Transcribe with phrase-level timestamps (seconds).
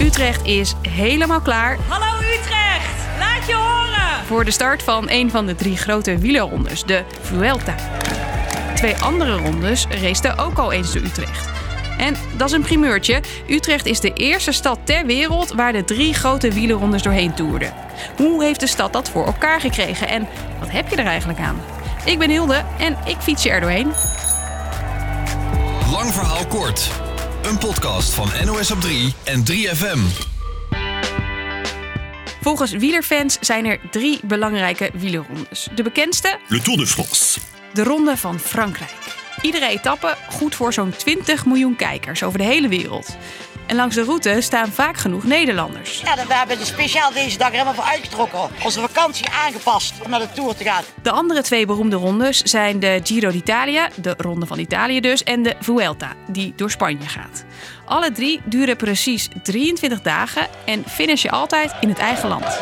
[0.00, 4.26] Utrecht is helemaal klaar Hallo Utrecht, laat je horen!
[4.26, 7.74] voor de start van een van de drie grote wielerrondes, de Vuelta.
[8.74, 11.48] Twee andere rondes raceten ook al eens door Utrecht.
[11.98, 13.20] En dat is een primeurtje.
[13.48, 17.72] Utrecht is de eerste stad ter wereld waar de drie grote wielerrondes doorheen toerden.
[18.16, 20.28] Hoe heeft de stad dat voor elkaar gekregen en
[20.58, 21.60] wat heb je er eigenlijk aan?
[22.04, 23.92] Ik ben Hilde en ik fiets je er doorheen.
[25.90, 26.90] Lang verhaal kort.
[27.42, 29.98] Een podcast van NOS op 3 en 3FM.
[32.40, 35.68] Volgens wielerfans zijn er drie belangrijke wielerrondes.
[35.74, 37.40] De bekendste, Le Tour de France.
[37.72, 38.90] de Ronde van Frankrijk.
[39.42, 43.16] Iedere etappe goed voor zo'n 20 miljoen kijkers over de hele wereld.
[43.70, 46.00] En langs de route staan vaak genoeg Nederlanders.
[46.00, 48.38] Ja, we hebben er speciaal deze dag helemaal voor uitgetrokken.
[48.64, 50.82] Onze vakantie aangepast om naar de Tour te gaan.
[51.02, 55.42] De andere twee beroemde rondes zijn de Giro d'Italia, de Ronde van Italië dus, en
[55.42, 57.44] de Vuelta, die door Spanje gaat.
[57.84, 62.58] Alle drie duren precies 23 dagen en finish je altijd in het eigen land.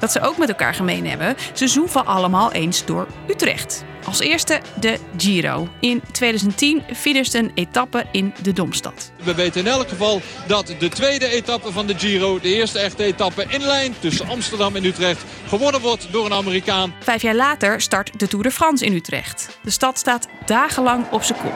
[0.00, 3.84] Dat ze ook met elkaar gemeen hebben, ze zoeven allemaal eens door Utrecht.
[4.04, 5.68] Als eerste de Giro.
[5.80, 9.12] In 2010 finishte een etappe in de Domstad.
[9.22, 13.04] We weten in elk geval dat de tweede etappe van de Giro, de eerste echte
[13.04, 16.94] etappe in lijn tussen Amsterdam en Utrecht, gewonnen wordt door een Amerikaan.
[17.00, 19.58] Vijf jaar later start de Tour de France in Utrecht.
[19.62, 21.54] De stad staat dagenlang op zijn kop.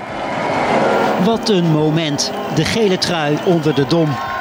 [1.25, 2.33] Wat een moment.
[2.55, 4.34] De gele trui onder de dom.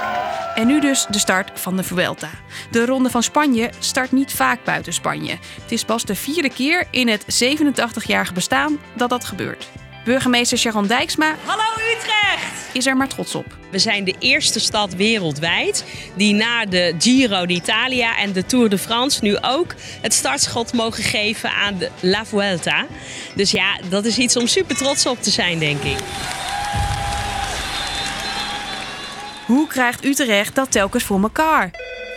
[0.55, 2.29] En nu dus de start van de Vuelta.
[2.71, 5.37] De Ronde van Spanje start niet vaak buiten Spanje.
[5.61, 9.69] Het is pas de vierde keer in het 87-jarige bestaan dat dat gebeurt.
[10.05, 11.63] Burgemeester Sharon Dijksma Hallo
[11.95, 12.53] Utrecht!
[12.71, 13.57] is er maar trots op.
[13.71, 18.77] We zijn de eerste stad wereldwijd die na de Giro d'Italia en de Tour de
[18.77, 22.85] France nu ook het startschot mogen geven aan de La Vuelta.
[23.35, 25.97] Dus ja, dat is iets om super trots op te zijn, denk ik.
[29.45, 31.69] Hoe krijgt Utrecht dat telkens voor elkaar?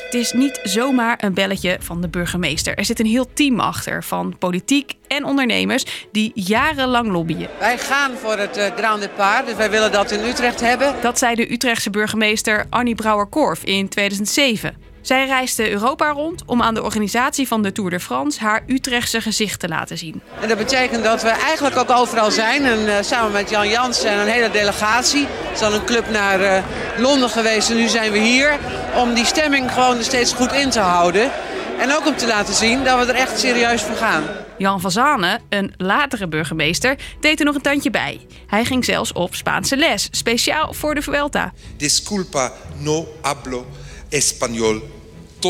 [0.04, 2.78] Het is niet zomaar een belletje van de burgemeester.
[2.78, 7.48] Er zit een heel team achter van politiek en ondernemers die jarenlang lobbyen.
[7.58, 10.94] Wij gaan voor het eh, Grand Depart, dus wij willen dat in Utrecht hebben.
[11.00, 14.76] Dat zei de Utrechtse burgemeester Annie Brouwer-Korf in 2007.
[15.06, 19.20] Zij reisde Europa rond om aan de organisatie van de Tour de France haar Utrechtse
[19.20, 20.22] gezicht te laten zien.
[20.40, 22.64] En dat betekent dat we eigenlijk ook overal zijn.
[22.64, 25.22] En eh, samen met Jan Jans en een hele delegatie.
[25.22, 26.62] Er is al een club naar eh,
[26.98, 28.58] Londen geweest en nu zijn we hier.
[28.96, 31.30] Om die stemming gewoon steeds goed in te houden.
[31.78, 34.22] En ook om te laten zien dat we er echt serieus voor gaan.
[34.58, 38.20] Jan van Zanen, een latere burgemeester, deed er nog een tandje bij.
[38.46, 41.52] Hij ging zelfs op Spaanse les, speciaal voor de Vuelta.
[41.76, 43.66] Disculpa, no hablo
[44.08, 44.82] español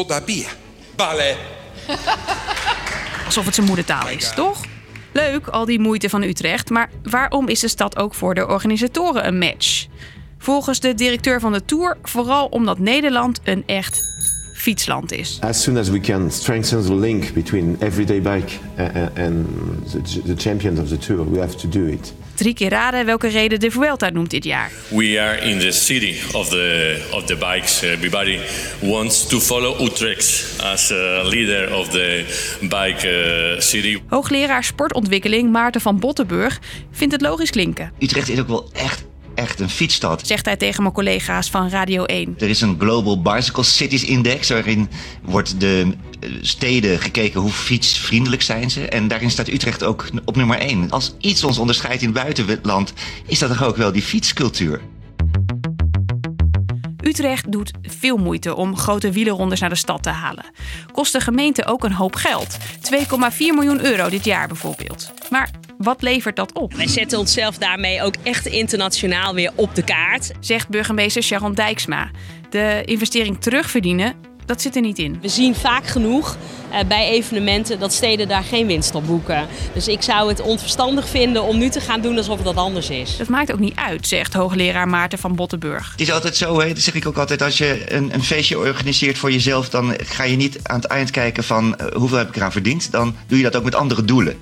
[0.05, 0.49] todavía.
[0.97, 1.37] Vale.
[3.27, 4.61] Alsof het zijn moedertaal is, toch?
[5.13, 9.27] Leuk, al die moeite van Utrecht, maar waarom is de stad ook voor de organisatoren
[9.27, 9.87] een match?
[10.39, 14.01] Volgens de directeur van de Tour vooral omdat Nederland een echt
[14.57, 15.39] fietsland is.
[15.41, 19.47] As soon as we can strengthen the link between everyday bike a- a- and
[20.27, 22.13] the champions of the tour, we have to do it.
[22.37, 24.71] Drie keer raden welke reden de Vuelta noemt dit jaar.
[24.89, 27.83] We are in the city of the of the bikes.
[27.83, 28.39] Everybody
[28.81, 32.25] wants to follow Utrecht as a leader of the
[32.61, 33.09] bike
[33.55, 33.99] uh, city.
[34.09, 36.61] Hoogleraar sportontwikkeling Maarten van Bottenburg
[36.91, 39.05] vindt het logisch klinken, Utrecht is ook wel echt,
[39.47, 40.27] echt een fietsstad.
[40.27, 42.35] zegt hij tegen mijn collega's van Radio 1.
[42.39, 44.89] Er is een Global Bicycle Cities Index waarin
[45.23, 48.89] wordt de eh, steden gekeken hoe fietsvriendelijk zijn ze.
[48.89, 50.91] En daarin staat Utrecht ook op nummer 1.
[50.91, 52.93] Als iets ons onderscheidt in het buitenland,
[53.27, 54.81] is dat toch ook wel die fietscultuur.
[57.03, 60.45] Utrecht doet veel moeite om grote wielerrondes naar de stad te halen.
[60.93, 62.59] Kost de gemeente ook een hoop geld.
[62.59, 65.13] 2,4 miljoen euro dit jaar bijvoorbeeld.
[65.31, 66.75] Maar wat levert dat op?
[66.75, 70.31] Wij zetten onszelf daarmee ook echt internationaal weer op de kaart.
[70.41, 72.11] Zegt burgemeester Sharon Dijksma.
[72.51, 74.15] De investering terugverdienen,
[74.47, 75.19] dat zit er niet in.
[75.21, 76.37] We zien vaak genoeg
[76.71, 79.47] eh, bij evenementen dat steden daar geen winst op boeken.
[79.75, 83.17] Dus ik zou het onverstandig vinden om nu te gaan doen alsof dat anders is.
[83.17, 85.91] Dat maakt ook niet uit, zegt hoogleraar Maarten van Bottenburg.
[85.91, 88.59] Het is altijd zo, hè, dat zeg ik ook altijd, als je een, een feestje
[88.59, 92.29] organiseert voor jezelf, dan ga je niet aan het eind kijken van eh, hoeveel heb
[92.29, 92.91] ik eraan verdiend.
[92.91, 94.39] Dan doe je dat ook met andere doelen.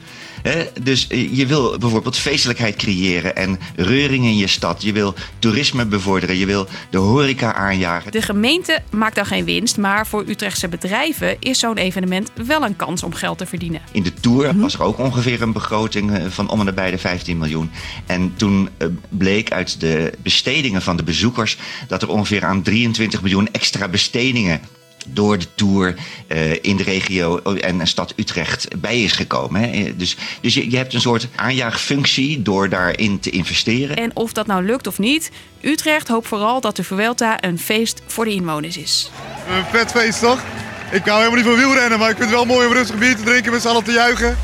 [0.82, 4.82] Dus eh, je wil bijvoorbeeld feestelijkheid creëren en reuring in je stad.
[4.82, 8.12] Je wil toerisme bevorderen, je wil de horeca aanjagen.
[8.12, 12.76] De gemeente maakt dan geen winst, maar voor Utrechtse bedrijven is zo'n evenement wel een
[12.76, 13.80] kans om geld te verdienen.
[13.92, 16.98] In de Tour was er ook ongeveer een begroting eh, van om en nabij de
[16.98, 17.70] 15 miljoen.
[18.06, 21.56] En toen eh, bleek uit de bestedingen van de bezoekers
[21.88, 24.60] dat er ongeveer aan 23 miljoen extra bestedingen
[25.06, 25.94] door de Tour
[26.28, 29.60] uh, in de regio en de stad Utrecht bij is gekomen.
[29.60, 29.96] Hè.
[29.96, 33.96] Dus, dus je, je hebt een soort aanjaagfunctie door daarin te investeren.
[33.96, 35.30] En of dat nou lukt of niet,
[35.60, 39.10] Utrecht hoopt vooral dat de Vuelta een feest voor de inwoners is.
[39.48, 40.40] Een vet feest toch?
[40.90, 43.16] Ik hou helemaal niet van wielrennen, maar ik vind het wel mooi om rustig bier
[43.16, 44.36] te drinken met z'n allen te juichen.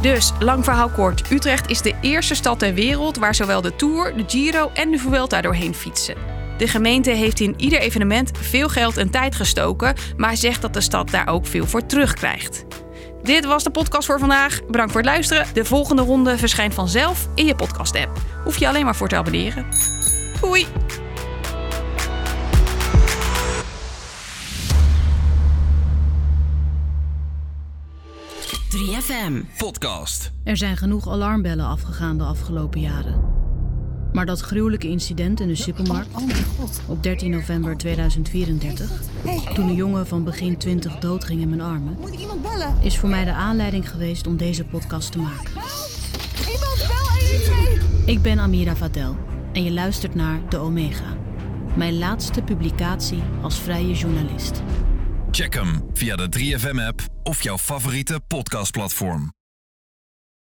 [0.00, 1.30] Dus, lang verhaal kort.
[1.30, 4.98] Utrecht is de eerste stad ter wereld waar zowel de Tour, de Giro en de
[4.98, 6.43] Vuelta doorheen fietsen.
[6.56, 10.80] De gemeente heeft in ieder evenement veel geld en tijd gestoken, maar zegt dat de
[10.80, 12.64] stad daar ook veel voor terugkrijgt.
[13.22, 14.66] Dit was de podcast voor vandaag.
[14.66, 15.46] Bedankt voor het luisteren.
[15.52, 18.20] De volgende ronde verschijnt vanzelf in je podcast-app.
[18.44, 19.66] Hoef je alleen maar voor te abonneren.
[20.40, 20.66] Doei!
[29.04, 30.32] FM Podcast.
[30.44, 33.33] Er zijn genoeg alarmbellen afgegaan de afgelopen jaren.
[34.14, 36.08] Maar dat gruwelijke incident in de supermarkt
[36.86, 38.90] op 13 november 2034,
[39.54, 41.98] toen een jongen van begin 20 doodging in mijn armen,
[42.80, 45.52] is voor mij de aanleiding geweest om deze podcast te maken.
[48.06, 49.16] Ik ben Amira Vadel
[49.52, 51.16] en je luistert naar De Omega,
[51.76, 54.62] mijn laatste publicatie als vrije journalist.
[55.30, 59.32] Check hem via de 3FM-app of jouw favoriete podcastplatform.